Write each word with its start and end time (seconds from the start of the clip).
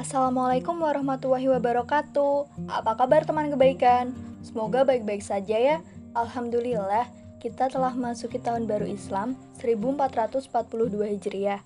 Assalamualaikum 0.00 0.80
warahmatullahi 0.80 1.52
wabarakatuh. 1.52 2.64
Apa 2.72 2.96
kabar 2.96 3.28
teman 3.28 3.52
kebaikan? 3.52 4.16
Semoga 4.40 4.80
baik-baik 4.80 5.20
saja 5.20 5.60
ya. 5.60 5.76
Alhamdulillah, 6.16 7.04
kita 7.36 7.68
telah 7.68 7.92
masuki 7.92 8.40
tahun 8.40 8.64
baru 8.64 8.88
Islam 8.88 9.36
1442 9.60 11.04
Hijriah. 11.04 11.60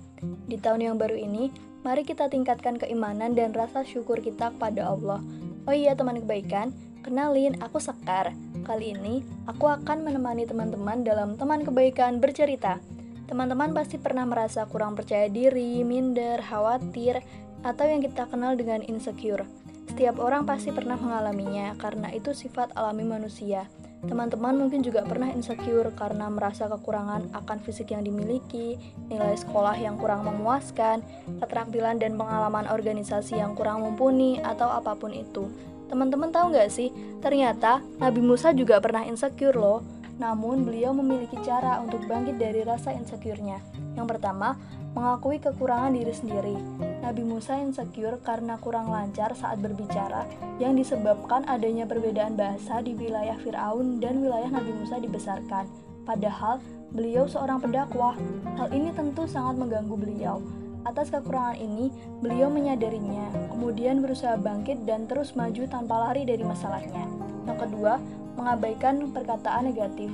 Di 0.51 0.58
tahun 0.58 0.83
yang 0.83 0.97
baru 0.99 1.15
ini, 1.15 1.54
mari 1.87 2.03
kita 2.03 2.26
tingkatkan 2.26 2.74
keimanan 2.74 3.38
dan 3.38 3.54
rasa 3.54 3.87
syukur 3.87 4.19
kita 4.19 4.51
kepada 4.51 4.82
Allah. 4.82 5.22
Oh 5.71 5.74
iya 5.78 5.94
teman 5.94 6.19
kebaikan, 6.19 6.74
kenalin 7.06 7.54
aku 7.62 7.78
Sekar. 7.78 8.35
Kali 8.66 8.98
ini, 8.98 9.22
aku 9.46 9.71
akan 9.71 10.03
menemani 10.03 10.42
teman-teman 10.42 11.06
dalam 11.06 11.38
teman 11.38 11.62
kebaikan 11.62 12.19
bercerita. 12.19 12.82
Teman-teman 13.30 13.71
pasti 13.72 13.96
pernah 13.96 14.26
merasa 14.26 14.66
kurang 14.66 14.98
percaya 14.98 15.30
diri, 15.30 15.80
minder, 15.87 16.42
khawatir, 16.45 17.23
atau 17.64 17.88
yang 17.88 18.04
kita 18.04 18.28
kenal 18.28 18.54
dengan 18.54 18.84
insecure. 18.84 19.48
Setiap 19.91 20.20
orang 20.20 20.45
pasti 20.45 20.70
pernah 20.70 21.00
mengalaminya 21.00 21.73
karena 21.80 22.12
itu 22.12 22.37
sifat 22.37 22.77
alami 22.77 23.09
manusia. 23.09 23.66
Teman-teman 24.04 24.52
mungkin 24.60 24.84
juga 24.84 25.00
pernah 25.00 25.32
insecure 25.32 25.88
karena 25.96 26.28
merasa 26.28 26.68
kekurangan 26.68 27.32
akan 27.32 27.59
fisik 27.64 27.96
yang 27.96 28.04
dimiliki, 28.04 28.77
nilai 29.09 29.32
sekolah 29.32 29.80
yang 29.80 29.96
kurang 29.96 30.28
memuaskan, 30.28 31.00
keterampilan 31.40 31.96
dan 31.96 32.20
pengalaman 32.20 32.68
organisasi 32.68 33.40
yang 33.40 33.56
kurang 33.56 33.80
mumpuni, 33.80 34.45
atau 34.45 34.68
apa 34.68 34.92
pun 34.92 35.09
itu. 35.09 35.48
Teman-teman 35.88 36.28
tahu 36.28 36.52
nggak 36.52 36.68
sih, 36.68 36.92
ternyata 37.24 37.80
Nabi 37.96 38.20
Musa 38.20 38.52
juga 38.52 38.76
pernah 38.76 39.09
insecure 39.09 39.56
loh. 39.56 39.80
Namun, 40.15 40.62
beliau 40.62 40.95
memiliki 40.95 41.34
cara 41.42 41.82
untuk 41.82 42.06
bangkit 42.06 42.38
dari 42.38 42.62
rasa 42.62 42.95
insecure-nya. 42.95 43.59
Yang 43.98 44.06
pertama, 44.15 44.54
mengakui 44.95 45.42
kekurangan 45.42 45.90
diri 45.90 46.15
sendiri. 46.15 46.56
Nabi 47.04 47.20
Musa 47.20 47.60
insecure 47.60 48.16
karena 48.24 48.56
kurang 48.56 48.88
lancar 48.88 49.37
saat 49.37 49.60
berbicara, 49.60 50.24
yang 50.56 50.73
disebabkan 50.73 51.45
adanya 51.45 51.84
perbedaan 51.84 52.32
bahasa 52.32 52.80
di 52.80 52.96
wilayah 52.96 53.37
Firaun 53.45 54.01
dan 54.01 54.24
wilayah 54.24 54.48
Nabi 54.48 54.73
Musa 54.73 54.96
dibesarkan. 54.96 55.68
Padahal, 56.09 56.64
beliau 56.96 57.29
seorang 57.29 57.60
pendakwah. 57.60 58.16
Hal 58.56 58.73
ini 58.73 58.88
tentu 58.96 59.29
sangat 59.29 59.60
mengganggu 59.60 59.96
beliau. 60.01 60.40
Atas 60.88 61.12
kekurangan 61.12 61.60
ini, 61.60 61.92
beliau 62.24 62.48
menyadarinya, 62.48 63.52
kemudian 63.52 64.01
berusaha 64.01 64.41
bangkit 64.41 64.89
dan 64.89 65.05
terus 65.05 65.36
maju 65.36 65.69
tanpa 65.69 66.09
lari 66.09 66.25
dari 66.25 66.45
masalahnya. 66.45 67.05
Yang 67.45 67.69
kedua, 67.69 68.01
mengabaikan 68.41 69.12
perkataan 69.12 69.69
negatif. 69.69 70.09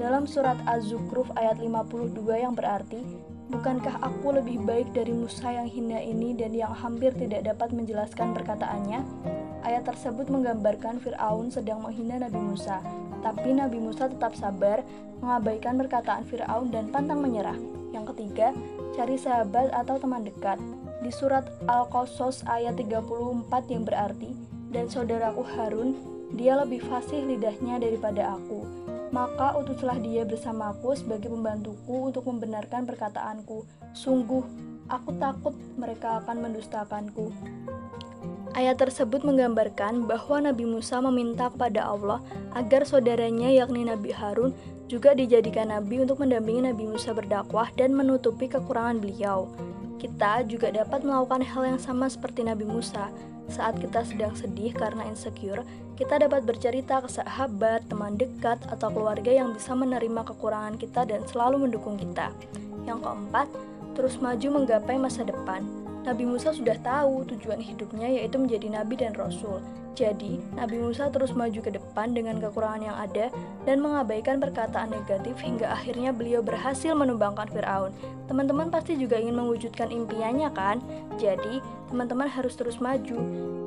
Dalam 0.00 0.24
surat 0.24 0.56
Az-Zukhruf 0.64 1.28
ayat 1.36 1.60
52 1.60 2.16
yang 2.32 2.56
berarti, 2.56 3.04
Bukankah 3.50 3.98
aku 3.98 4.38
lebih 4.38 4.62
baik 4.62 4.94
dari 4.94 5.10
Musa 5.10 5.50
yang 5.50 5.66
hina 5.66 5.98
ini 5.98 6.38
dan 6.38 6.54
yang 6.54 6.70
hampir 6.70 7.10
tidak 7.18 7.42
dapat 7.50 7.74
menjelaskan 7.74 8.30
perkataannya? 8.30 9.02
Ayat 9.66 9.90
tersebut 9.90 10.30
menggambarkan 10.30 11.02
Fir'aun 11.02 11.50
sedang 11.50 11.82
menghina 11.82 12.22
Nabi 12.22 12.38
Musa, 12.38 12.78
tapi 13.26 13.50
Nabi 13.50 13.82
Musa 13.82 14.06
tetap 14.06 14.38
sabar, 14.38 14.86
mengabaikan 15.18 15.74
perkataan 15.82 16.30
Fir'aun 16.30 16.70
dan 16.70 16.94
pantang 16.94 17.26
menyerah. 17.26 17.58
Yang 17.90 18.14
ketiga, 18.14 18.54
cari 18.94 19.18
sahabat 19.18 19.74
atau 19.74 19.98
teman 19.98 20.22
dekat. 20.22 20.62
Di 21.02 21.10
surat 21.10 21.50
Al-Qasas 21.66 22.46
ayat 22.46 22.78
34 22.78 23.50
yang 23.66 23.82
berarti, 23.82 24.30
dan 24.70 24.86
saudaraku 24.86 25.42
Harun 25.42 25.98
dia 26.38 26.54
lebih 26.54 26.86
fasih 26.86 27.26
lidahnya 27.26 27.82
daripada 27.82 28.38
aku. 28.38 28.79
Maka 29.10 29.58
utuslah 29.58 29.98
dia 29.98 30.22
bersamaku 30.22 30.94
sebagai 30.94 31.30
pembantuku 31.34 32.10
untuk 32.10 32.30
membenarkan 32.30 32.86
perkataanku. 32.86 33.66
Sungguh, 33.90 34.46
aku 34.86 35.10
takut 35.18 35.54
mereka 35.74 36.22
akan 36.22 36.46
mendustakanku. 36.46 37.34
Ayat 38.50 38.82
tersebut 38.82 39.22
menggambarkan 39.22 40.10
bahwa 40.10 40.50
Nabi 40.50 40.66
Musa 40.66 40.98
meminta 40.98 41.50
kepada 41.50 41.86
Allah 41.86 42.18
agar 42.54 42.82
saudaranya 42.82 43.46
yakni 43.46 43.86
Nabi 43.86 44.10
Harun 44.10 44.50
juga 44.90 45.14
dijadikan 45.14 45.70
nabi 45.70 46.02
untuk 46.02 46.18
mendampingi 46.18 46.66
Nabi 46.66 46.82
Musa 46.82 47.14
berdakwah 47.14 47.70
dan 47.78 47.94
menutupi 47.94 48.50
kekurangan 48.50 48.98
beliau. 48.98 49.46
Kita 50.02 50.42
juga 50.50 50.74
dapat 50.74 51.06
melakukan 51.06 51.46
hal 51.46 51.62
yang 51.62 51.78
sama 51.78 52.10
seperti 52.10 52.42
Nabi 52.42 52.66
Musa, 52.66 53.14
saat 53.50 53.76
kita 53.82 54.06
sedang 54.06 54.32
sedih 54.38 54.72
karena 54.72 55.04
insecure, 55.06 55.66
kita 56.00 56.16
dapat 56.16 56.48
bercerita 56.48 57.04
ke 57.04 57.12
sahabat, 57.12 57.84
teman 57.90 58.16
dekat, 58.16 58.56
atau 58.72 58.88
keluarga 58.88 59.28
yang 59.28 59.52
bisa 59.52 59.76
menerima 59.76 60.24
kekurangan 60.32 60.80
kita 60.80 61.04
dan 61.04 61.26
selalu 61.28 61.68
mendukung 61.68 62.00
kita. 62.00 62.32
Yang 62.88 63.04
keempat, 63.04 63.48
terus 63.92 64.16
maju 64.16 64.48
menggapai 64.62 64.96
masa 64.96 65.28
depan. 65.28 65.79
Nabi 66.00 66.24
Musa 66.24 66.56
sudah 66.56 66.80
tahu 66.80 67.28
tujuan 67.28 67.60
hidupnya 67.60 68.08
yaitu 68.08 68.40
menjadi 68.40 68.72
nabi 68.72 68.96
dan 68.96 69.12
rasul. 69.12 69.60
Jadi, 69.98 70.40
Nabi 70.56 70.80
Musa 70.80 71.12
terus 71.12 71.36
maju 71.36 71.60
ke 71.60 71.76
depan 71.76 72.16
dengan 72.16 72.40
kekurangan 72.40 72.80
yang 72.88 72.96
ada 72.96 73.28
dan 73.68 73.84
mengabaikan 73.84 74.40
perkataan 74.40 74.88
negatif 74.96 75.36
hingga 75.44 75.68
akhirnya 75.68 76.14
beliau 76.14 76.40
berhasil 76.40 76.96
menumbangkan 76.96 77.50
Firaun. 77.52 77.92
Teman-teman 78.24 78.72
pasti 78.72 78.96
juga 78.96 79.20
ingin 79.20 79.36
mewujudkan 79.36 79.92
impiannya 79.92 80.48
kan? 80.56 80.80
Jadi, 81.20 81.60
teman-teman 81.92 82.32
harus 82.32 82.56
terus 82.56 82.80
maju. 82.80 83.18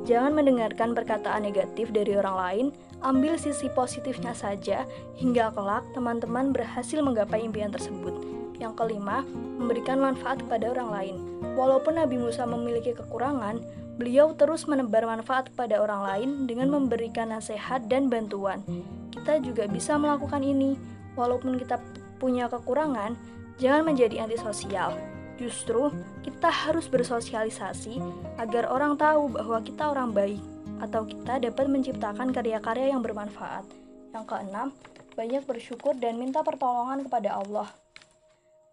Jangan 0.09 0.33
mendengarkan 0.33 0.97
perkataan 0.97 1.45
negatif 1.45 1.93
dari 1.93 2.17
orang 2.17 2.35
lain, 2.39 2.65
ambil 3.05 3.37
sisi 3.37 3.69
positifnya 3.69 4.33
saja 4.33 4.89
hingga 5.19 5.53
kelak 5.53 5.85
teman-teman 5.93 6.49
berhasil 6.49 6.97
menggapai 7.03 7.45
impian 7.45 7.69
tersebut. 7.69 8.32
Yang 8.63 8.79
kelima, 8.79 9.27
memberikan 9.59 9.99
manfaat 9.99 10.39
kepada 10.39 10.71
orang 10.71 10.89
lain. 10.95 11.15
Walaupun 11.59 11.99
Nabi 11.99 12.15
Musa 12.15 12.47
memiliki 12.47 12.95
kekurangan, 12.95 13.59
Beliau 13.93 14.33
terus 14.33 14.65
menebar 14.65 15.05
manfaat 15.05 15.53
kepada 15.53 15.77
orang 15.77 16.01
lain 16.01 16.29
dengan 16.49 16.73
memberikan 16.73 17.29
nasihat 17.29 17.85
dan 17.85 18.09
bantuan. 18.09 18.65
Kita 19.13 19.37
juga 19.37 19.69
bisa 19.69 20.01
melakukan 20.01 20.41
ini, 20.41 20.73
walaupun 21.13 21.61
kita 21.61 21.77
punya 22.17 22.49
kekurangan, 22.49 23.13
jangan 23.61 23.85
menjadi 23.85 24.25
antisosial. 24.25 24.97
Justru, 25.37 25.93
kita 26.25 26.49
harus 26.49 26.89
bersosialisasi 26.89 28.01
agar 28.41 28.65
orang 28.73 28.97
tahu 28.97 29.29
bahwa 29.29 29.61
kita 29.61 29.93
orang 29.93 30.09
baik, 30.09 30.41
atau 30.81 31.05
kita 31.05 31.37
dapat 31.37 31.69
menciptakan 31.69 32.33
karya-karya 32.33 32.97
yang 32.97 33.05
bermanfaat. 33.05 33.61
Yang 34.09 34.25
keenam, 34.25 34.67
banyak 35.13 35.45
bersyukur 35.45 35.93
dan 36.01 36.17
minta 36.17 36.41
pertolongan 36.41 37.05
kepada 37.05 37.37
Allah. 37.45 37.69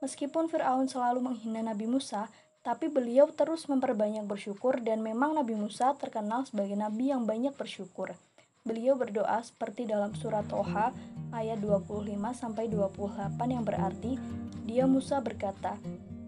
Meskipun 0.01 0.49
Firaun 0.49 0.89
selalu 0.89 1.21
menghina 1.21 1.61
Nabi 1.61 1.85
Musa, 1.85 2.33
tapi 2.61 2.89
beliau 2.89 3.29
terus 3.33 3.69
memperbanyak 3.69 4.25
bersyukur 4.25 4.81
dan 4.81 5.01
memang 5.01 5.37
Nabi 5.37 5.57
Musa 5.57 5.97
terkenal 5.97 6.45
sebagai 6.45 6.77
nabi 6.77 7.09
yang 7.13 7.25
banyak 7.25 7.57
bersyukur. 7.57 8.17
Beliau 8.65 8.97
berdoa 8.97 9.41
seperti 9.41 9.89
dalam 9.89 10.13
surat 10.13 10.45
Toha 10.45 10.93
ayat 11.33 11.65
25 11.65 12.37
sampai 12.37 12.69
28 12.69 13.49
yang 13.49 13.65
berarti 13.65 14.21
dia 14.69 14.85
Musa 14.85 15.25
berkata, 15.25 15.81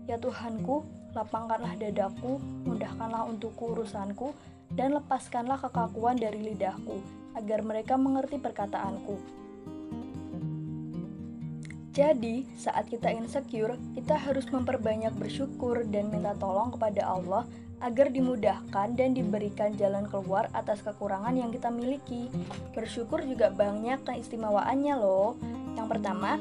"Ya 0.09 0.17
Tuhanku, 0.17 0.85
lapangkanlah 1.13 1.77
dadaku, 1.77 2.41
mudahkanlah 2.65 3.29
untukku 3.29 3.77
urusanku, 3.77 4.33
dan 4.73 4.97
lepaskanlah 4.97 5.61
kekakuan 5.61 6.17
dari 6.17 6.41
lidahku, 6.41 7.05
agar 7.37 7.61
mereka 7.61 8.01
mengerti 8.01 8.41
perkataanku." 8.41 9.42
Jadi, 11.93 12.49
saat 12.57 12.89
kita 12.89 13.13
insecure, 13.13 13.77
kita 13.93 14.17
harus 14.17 14.49
memperbanyak 14.49 15.13
bersyukur 15.21 15.85
dan 15.93 16.09
minta 16.09 16.33
tolong 16.41 16.73
kepada 16.73 17.05
Allah 17.05 17.45
agar 17.85 18.09
dimudahkan 18.09 18.97
dan 18.97 19.13
diberikan 19.13 19.77
jalan 19.77 20.09
keluar 20.09 20.49
atas 20.57 20.81
kekurangan 20.81 21.37
yang 21.37 21.53
kita 21.53 21.69
miliki. 21.69 22.33
Bersyukur 22.73 23.21
juga 23.29 23.53
banyak 23.53 24.09
keistimewaannya 24.09 24.95
loh. 24.97 25.37
Yang 25.77 25.89
pertama, 25.93 26.41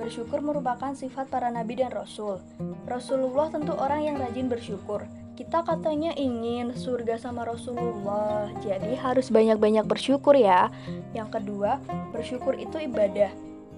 bersyukur 0.00 0.40
merupakan 0.40 0.96
sifat 0.96 1.28
para 1.28 1.52
nabi 1.52 1.76
dan 1.76 1.92
rasul. 1.92 2.40
Rasulullah 2.88 3.52
tentu 3.52 3.76
orang 3.76 4.00
yang 4.00 4.16
rajin 4.16 4.48
bersyukur. 4.48 5.04
Kita 5.36 5.60
katanya 5.68 6.16
ingin 6.16 6.72
surga 6.72 7.20
sama 7.20 7.44
Rasulullah, 7.44 8.48
jadi 8.64 8.96
harus 8.96 9.28
banyak-banyak 9.28 9.84
bersyukur 9.84 10.32
ya. 10.32 10.72
Yang 11.12 11.36
kedua, 11.36 11.76
bersyukur 12.16 12.56
itu 12.56 12.80
ibadah. 12.80 13.28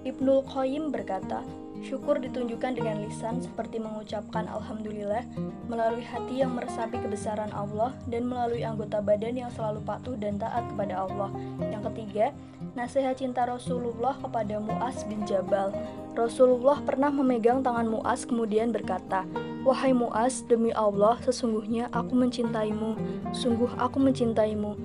Ibnul 0.07 0.47
Qayyim 0.47 0.95
berkata, 0.95 1.43
syukur 1.83 2.19
ditunjukkan 2.23 2.75
dengan 2.75 3.03
lisan 3.03 3.43
seperti 3.43 3.83
mengucapkan 3.83 4.47
Alhamdulillah, 4.47 5.27
melalui 5.67 6.03
hati 6.03 6.39
yang 6.39 6.55
meresapi 6.55 6.99
kebesaran 7.03 7.51
Allah, 7.51 7.91
dan 8.07 8.23
melalui 8.23 8.63
anggota 8.63 9.03
badan 9.03 9.35
yang 9.35 9.51
selalu 9.51 9.83
patuh 9.83 10.15
dan 10.15 10.39
taat 10.39 10.63
kepada 10.71 11.03
Allah. 11.03 11.27
Yang 11.59 11.91
ketiga, 11.91 12.31
nasihat 12.79 13.19
cinta 13.19 13.43
Rasulullah 13.43 14.15
kepada 14.23 14.59
Mu'az 14.63 15.03
bin 15.07 15.27
Jabal. 15.27 15.75
Rasulullah 16.15 16.79
pernah 16.83 17.11
memegang 17.11 17.59
tangan 17.59 17.87
Mu'az 17.87 18.23
kemudian 18.23 18.71
berkata, 18.71 19.27
Wahai 19.67 19.91
Mu'az, 19.91 20.47
demi 20.47 20.71
Allah, 20.71 21.19
sesungguhnya 21.27 21.91
aku 21.91 22.15
mencintaimu. 22.15 22.95
Sungguh 23.35 23.75
aku 23.75 23.99
mencintaimu. 23.99 24.79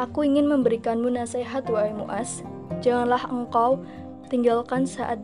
Aku 0.00 0.24
ingin 0.24 0.48
memberikanmu 0.48 1.12
nasihat, 1.12 1.64
wahai 1.68 1.92
Mu'az. 1.92 2.40
Janganlah 2.84 3.24
engkau 3.32 3.80
tinggalkan 4.28 4.84
saat 4.84 5.18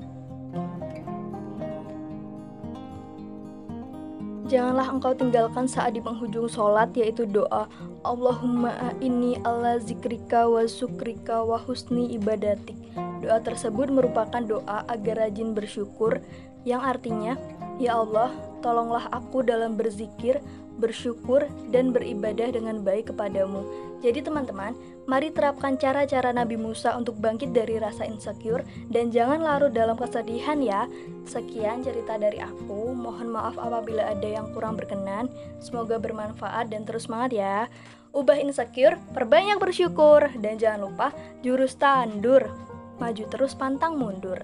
Janganlah 4.52 4.92
engkau 4.92 5.16
tinggalkan 5.16 5.64
saat 5.64 5.96
di 5.96 6.04
penghujung 6.04 6.44
sholat 6.44 6.92
yaitu 6.92 7.24
doa. 7.24 7.64
Allahumma 8.04 8.92
inni 9.00 9.40
ala 9.48 9.80
zikrika 9.80 10.44
wa 10.44 10.68
sukrika 10.68 11.40
wa 11.40 11.56
husni 11.56 12.12
ibadatik. 12.20 12.76
Doa 13.24 13.40
tersebut 13.40 13.88
merupakan 13.88 14.44
doa 14.44 14.84
agar 14.92 15.24
rajin 15.24 15.56
bersyukur 15.56 16.20
yang 16.68 16.84
artinya 16.84 17.40
Ya 17.80 17.96
Allah, 17.96 18.28
tolonglah 18.60 19.08
aku 19.08 19.40
dalam 19.40 19.80
berzikir, 19.80 20.44
bersyukur, 20.78 21.44
dan 21.74 21.90
beribadah 21.90 22.52
dengan 22.52 22.80
baik 22.80 23.12
kepadamu. 23.12 23.64
Jadi 24.02 24.18
teman-teman, 24.18 24.74
mari 25.06 25.30
terapkan 25.30 25.78
cara-cara 25.78 26.34
Nabi 26.34 26.58
Musa 26.58 26.98
untuk 26.98 27.22
bangkit 27.22 27.54
dari 27.54 27.78
rasa 27.78 28.02
insecure 28.02 28.66
dan 28.90 29.14
jangan 29.14 29.38
larut 29.38 29.70
dalam 29.70 29.94
kesedihan 29.94 30.58
ya. 30.58 30.90
Sekian 31.22 31.86
cerita 31.86 32.18
dari 32.18 32.42
aku, 32.42 32.90
mohon 32.90 33.30
maaf 33.30 33.54
apabila 33.62 34.10
ada 34.10 34.26
yang 34.26 34.50
kurang 34.50 34.74
berkenan. 34.74 35.30
Semoga 35.62 36.02
bermanfaat 36.02 36.74
dan 36.74 36.82
terus 36.82 37.06
semangat 37.06 37.30
ya. 37.30 37.56
Ubah 38.10 38.42
insecure, 38.42 38.98
perbanyak 39.14 39.62
bersyukur, 39.62 40.34
dan 40.42 40.58
jangan 40.58 40.90
lupa 40.90 41.08
jurus 41.46 41.78
tandur. 41.78 42.50
Maju 42.98 43.24
terus 43.30 43.54
pantang 43.54 43.96
mundur. 43.96 44.42